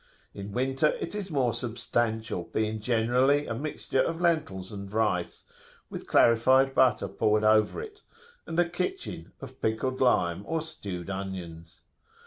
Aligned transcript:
In 0.33 0.51
winter 0.51 0.97
it 0.99 1.13
is 1.13 1.29
more 1.29 1.53
substantial, 1.53 2.45
being 2.45 2.79
generally 2.79 3.45
a 3.45 3.53
mixture 3.53 4.01
of 4.01 4.19
lentils 4.19 4.71
and 4.71 4.91
rice,[FN#35] 4.91 5.55
with 5.91 6.07
clarified 6.07 6.73
butter 6.73 7.07
poured 7.07 7.43
over 7.43 7.79
it, 7.83 8.01
and 8.47 8.59
a 8.59 8.67
'kitchen' 8.67 9.31
of 9.41 9.61
pickled 9.61 10.01
lime 10.01 10.43
or 10.47 10.59
stewed 10.63 11.11
onions. 11.11 11.81